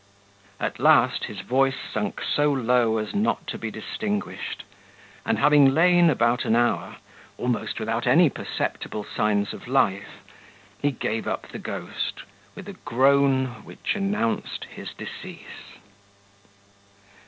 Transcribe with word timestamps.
At 0.59 0.79
last 0.79 1.25
his 1.25 1.41
voice 1.41 1.75
sunk 1.93 2.23
so 2.23 2.51
low 2.51 2.97
as 2.97 3.13
not 3.13 3.45
to 3.45 3.57
be 3.59 3.69
distinguished; 3.69 4.63
and, 5.27 5.37
having 5.37 5.75
lain 5.75 6.09
about 6.09 6.43
an 6.43 6.55
hour, 6.55 6.95
almost 7.37 7.79
without 7.79 8.07
any 8.07 8.27
perceptible 8.27 9.03
signs 9.03 9.53
of 9.53 9.67
life, 9.67 10.23
he 10.81 10.89
gave 10.89 11.27
up 11.27 11.49
the 11.49 11.59
ghost 11.59 12.23
with 12.55 12.67
a 12.67 12.73
groan 12.73 13.63
which 13.63 13.93
announced 13.95 14.65
his 14.71 14.91
decease. 14.91 15.75